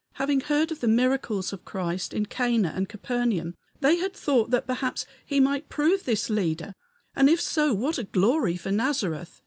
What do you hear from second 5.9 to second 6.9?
this Leader,